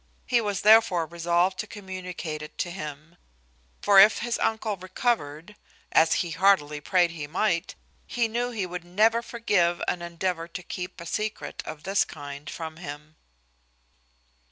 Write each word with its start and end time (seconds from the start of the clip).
He 0.25 0.41
was 0.41 0.61
therefore 0.61 1.05
resolved 1.05 1.59
to 1.59 1.67
communicate 1.67 2.41
it 2.41 2.57
to 2.57 2.71
him: 2.71 3.17
for 3.83 3.99
if 3.99 4.17
his 4.17 4.39
uncle 4.39 4.75
recovered 4.75 5.55
(as 5.91 6.15
he 6.25 6.31
heartily 6.31 6.81
prayed 6.81 7.11
he 7.11 7.27
might) 7.27 7.75
he 8.07 8.27
knew 8.27 8.49
he 8.49 8.65
would 8.65 8.83
never 8.83 9.21
forgive 9.21 9.79
an 9.87 10.01
endeavour 10.01 10.47
to 10.47 10.63
keep 10.63 10.99
a 10.99 11.05
secret 11.05 11.61
of 11.67 11.83
this 11.83 12.03
kind 12.03 12.49
from 12.49 12.77
him. 12.77 13.15